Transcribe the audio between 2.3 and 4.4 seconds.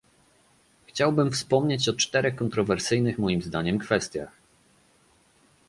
kontrowersyjnych moim zdaniem kwestiach